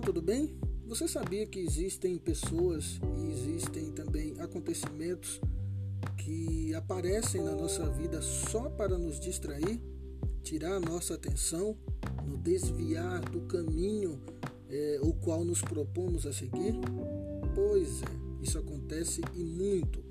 tudo 0.00 0.20
bem? 0.20 0.56
Você 0.86 1.08
sabia 1.08 1.46
que 1.46 1.58
existem 1.58 2.18
pessoas 2.18 3.00
e 3.18 3.30
existem 3.30 3.90
também 3.92 4.34
acontecimentos 4.38 5.40
que 6.18 6.74
aparecem 6.74 7.42
na 7.42 7.52
nossa 7.52 7.88
vida 7.90 8.20
só 8.20 8.68
para 8.70 8.98
nos 8.98 9.18
distrair, 9.18 9.80
tirar 10.42 10.74
a 10.76 10.80
nossa 10.80 11.14
atenção, 11.14 11.76
nos 12.26 12.38
desviar 12.38 13.20
do 13.30 13.42
caminho 13.42 14.20
é, 14.68 14.98
o 15.02 15.12
qual 15.12 15.44
nos 15.44 15.62
propomos 15.62 16.26
a 16.26 16.32
seguir? 16.32 16.74
Pois 17.54 18.02
é, 18.02 18.42
isso 18.42 18.58
acontece 18.58 19.22
e 19.34 19.44
muito. 19.44 20.02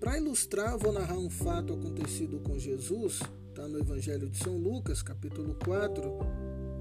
Para 0.00 0.18
ilustrar, 0.18 0.76
vou 0.78 0.92
narrar 0.92 1.18
um 1.18 1.30
fato 1.30 1.74
acontecido 1.74 2.40
com 2.40 2.58
Jesus, 2.58 3.20
está 3.48 3.68
no 3.68 3.78
Evangelho 3.78 4.28
de 4.28 4.38
São 4.38 4.56
Lucas, 4.56 5.02
capítulo 5.02 5.54
4, 5.64 6.02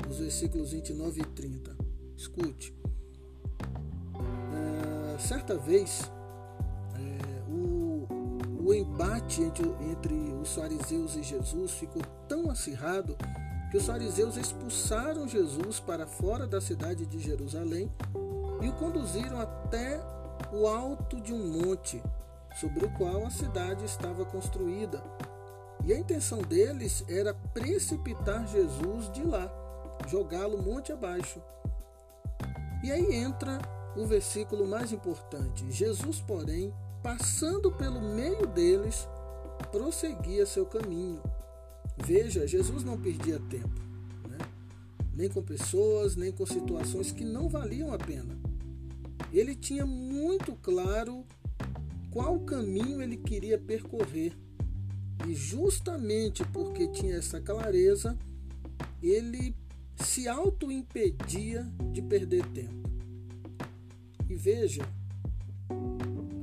os 0.10 0.18
versículos 0.18 0.72
29 0.72 1.22
e 1.22 1.26
30. 1.26 1.81
Escute. 2.22 2.72
É, 4.54 5.18
certa 5.18 5.58
vez, 5.58 6.12
é, 6.94 7.52
o, 7.52 8.08
o 8.64 8.72
embate 8.76 9.42
entre, 9.42 9.68
entre 9.90 10.14
os 10.40 10.54
fariseus 10.54 11.16
e 11.16 11.24
Jesus 11.24 11.72
ficou 11.72 12.04
tão 12.28 12.52
acirrado 12.52 13.18
que 13.72 13.78
os 13.78 13.88
fariseus 13.88 14.38
expulsaram 14.38 15.28
Jesus 15.28 15.80
para 15.80 16.06
fora 16.06 16.46
da 16.46 16.62
cidade 16.62 17.08
de 17.08 17.18
Jerusalém 17.18 17.92
e 18.62 18.70
o 18.70 18.74
conduziram 18.74 19.42
até 19.42 20.00
o 20.54 20.68
alto 20.68 21.20
de 21.20 21.34
um 21.34 21.64
monte, 21.64 22.04
sobre 22.60 22.86
o 22.86 22.92
qual 22.98 23.26
a 23.26 23.32
cidade 23.32 23.84
estava 23.84 24.24
construída. 24.26 25.02
E 25.84 25.92
a 25.92 25.98
intenção 25.98 26.44
deles 26.44 27.04
era 27.10 27.34
precipitar 27.34 28.48
Jesus 28.48 29.12
de 29.12 29.24
lá, 29.24 29.52
jogá-lo 30.08 30.62
monte 30.62 30.92
abaixo. 30.92 31.42
E 32.84 32.92
aí 32.92 33.16
entra 33.16 33.60
o 33.96 34.06
versículo 34.06 34.68
mais 34.68 34.92
importante. 34.92 35.70
Jesus, 35.72 36.20
porém, 36.20 36.74
passando 37.04 37.72
pelo 37.72 38.02
meio 38.02 38.48
deles, 38.48 39.08
prosseguia 39.72 40.46
seu 40.46 40.66
caminho 40.66 41.22
Veja, 41.98 42.48
Jesus 42.48 42.84
não 42.84 42.98
perdia 42.98 43.40
tempo, 43.40 43.80
né? 44.28 44.38
nem 45.14 45.30
com 45.30 45.42
pessoas, 45.42 46.16
nem 46.16 46.32
com 46.32 46.46
situações 46.46 47.12
que 47.12 47.24
não 47.24 47.48
valiam 47.48 47.94
a 47.94 47.98
pena. 47.98 48.38
Ele 49.32 49.56
tinha 49.56 49.86
muito 49.86 50.54
claro 50.56 51.24
qual 52.10 52.40
caminho 52.40 53.02
ele 53.02 53.18
queria 53.18 53.58
percorrer. 53.58 54.34
E 55.28 55.36
justamente 55.36 56.44
porque 56.46 56.88
tinha 56.88 57.18
essa 57.18 57.40
clareza, 57.40 58.18
ele 59.02 59.56
se 59.98 60.28
auto-impedia 60.28 61.68
de 61.92 62.02
perder 62.02 62.46
tempo. 62.48 62.90
E 64.30 64.36
veja, 64.36 64.82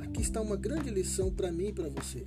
aqui 0.00 0.20
está 0.20 0.41
uma 0.41 0.56
grande 0.56 0.91
lição 0.91 1.32
para 1.32 1.50
mim 1.50 1.69
e 1.69 1.72
para 1.72 1.88
você. 1.88 2.24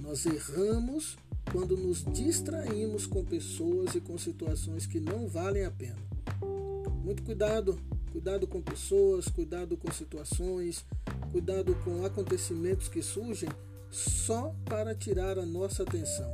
Nós 0.00 0.26
erramos 0.26 1.16
quando 1.52 1.76
nos 1.76 2.04
distraímos 2.04 3.06
com 3.06 3.24
pessoas 3.24 3.94
e 3.94 4.00
com 4.00 4.18
situações 4.18 4.86
que 4.86 5.00
não 5.00 5.28
valem 5.28 5.64
a 5.64 5.70
pena. 5.70 5.96
Muito 7.02 7.22
cuidado, 7.22 7.78
cuidado 8.12 8.46
com 8.46 8.60
pessoas, 8.60 9.28
cuidado 9.28 9.76
com 9.76 9.90
situações, 9.92 10.84
cuidado 11.30 11.74
com 11.84 12.04
acontecimentos 12.04 12.88
que 12.88 13.02
surgem 13.02 13.48
só 13.90 14.54
para 14.64 14.94
tirar 14.94 15.38
a 15.38 15.46
nossa 15.46 15.82
atenção, 15.82 16.30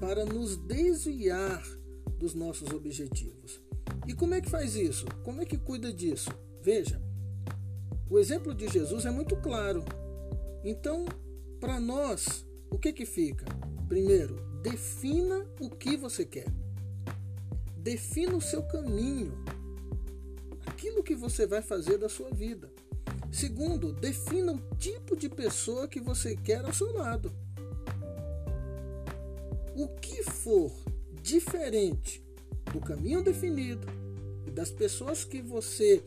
para 0.00 0.24
nos 0.24 0.56
desviar 0.56 1.62
dos 2.18 2.34
nossos 2.34 2.70
objetivos. 2.70 3.60
E 4.06 4.14
como 4.14 4.34
é 4.34 4.40
que 4.40 4.50
faz 4.50 4.74
isso? 4.74 5.06
Como 5.22 5.40
é 5.42 5.44
que 5.44 5.56
cuida 5.56 5.92
disso? 5.92 6.30
Veja, 6.62 7.00
o 8.10 8.18
exemplo 8.18 8.54
de 8.54 8.68
Jesus 8.68 9.04
é 9.04 9.10
muito 9.10 9.36
claro. 9.36 9.84
Então, 10.64 11.04
para 11.60 11.78
nós, 11.78 12.46
o 12.70 12.78
que 12.78 12.92
que 12.92 13.06
fica? 13.06 13.44
Primeiro, 13.88 14.48
Defina 14.62 15.46
o 15.60 15.70
que 15.70 15.96
você 15.96 16.24
quer. 16.24 16.50
Defina 17.76 18.36
o 18.36 18.40
seu 18.40 18.62
caminho. 18.64 19.32
Aquilo 20.66 21.02
que 21.02 21.14
você 21.14 21.46
vai 21.46 21.62
fazer 21.62 21.96
da 21.96 22.08
sua 22.08 22.30
vida. 22.30 22.70
Segundo, 23.30 23.92
defina 23.92 24.52
o 24.52 24.76
tipo 24.76 25.16
de 25.16 25.28
pessoa 25.28 25.86
que 25.86 26.00
você 26.00 26.36
quer 26.36 26.64
ao 26.64 26.72
seu 26.72 26.92
lado. 26.92 27.32
O 29.76 29.88
que 30.00 30.24
for 30.24 30.72
diferente 31.22 32.22
do 32.72 32.80
caminho 32.80 33.22
definido 33.22 33.86
e 34.46 34.50
das 34.50 34.70
pessoas 34.70 35.24
que 35.24 35.40
você 35.40 36.02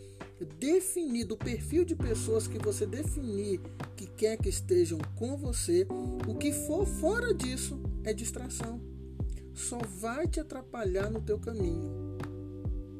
definir, 0.59 1.25
do 1.25 1.37
perfil 1.37 1.85
de 1.85 1.95
pessoas 1.95 2.47
que 2.47 2.57
você 2.57 2.85
definir 2.85 3.59
que 3.95 4.07
quer 4.07 4.37
que 4.37 4.49
estejam 4.49 4.99
com 5.15 5.37
você, 5.37 5.85
o 6.27 6.35
que 6.35 6.51
for 6.51 6.85
fora 6.85 7.33
disso 7.33 7.79
é 8.03 8.13
distração. 8.13 8.81
Só 9.53 9.77
vai 9.99 10.27
te 10.27 10.39
atrapalhar 10.39 11.09
no 11.09 11.21
teu 11.21 11.37
caminho, 11.37 12.17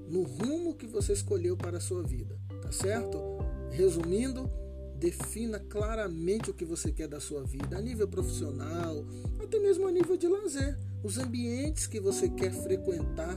no 0.08 0.24
rumo 0.24 0.76
que 0.76 0.86
você 0.86 1.14
escolheu 1.14 1.58
para 1.58 1.78
a 1.78 1.82
sua 1.82 2.04
vida, 2.04 2.38
tá 2.62 2.72
certo? 2.72 3.18
Resumindo, 3.72 4.50
defina 5.02 5.60
claramente 5.60 6.52
o 6.52 6.54
que 6.54 6.64
você 6.64 6.92
quer 6.92 7.08
da 7.08 7.20
sua 7.20 7.44
vida, 7.44 7.76
a 7.76 7.82
nível 7.82 8.08
profissional, 8.08 9.04
até 9.44 9.58
mesmo 9.58 9.88
a 9.88 9.92
nível 9.92 10.16
de 10.16 10.28
lazer, 10.28 10.78
os 11.04 11.18
ambientes 11.18 11.88
que 11.88 12.00
você 12.00 12.30
quer 12.30 12.54
frequentar, 12.54 13.36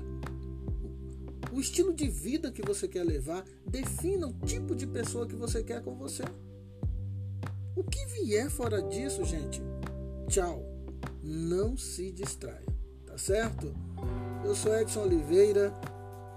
o 1.51 1.59
estilo 1.59 1.95
de 1.95 2.07
vida 2.07 2.53
que 2.53 2.61
você 2.61 2.87
quer 2.87 3.03
levar, 3.03 3.43
defina 3.67 4.27
o 4.27 4.35
tipo 4.45 4.77
de 4.77 4.87
pessoa 4.87 5.27
que 5.27 5.35
você 5.35 5.65
quer 5.65 5.83
com 5.83 5.95
você. 5.95 6.25
O 7.75 7.83
que 7.83 8.05
vier 8.09 8.51
fora 8.51 8.83
disso, 8.83 9.25
gente, 9.25 9.63
tchau 10.29 10.63
não 11.23 11.75
se 11.75 12.13
distraia, 12.13 12.67
tá 13.07 13.17
certo? 13.17 13.75
Eu 14.45 14.55
sou 14.55 14.77
Edson 14.77 15.05
Oliveira, 15.05 15.73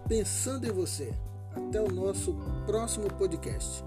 pensando 0.07 0.65
em 0.65 0.71
você. 0.71 1.13
Até 1.53 1.81
o 1.81 1.91
nosso 1.91 2.33
próximo 2.65 3.11
podcast. 3.15 3.86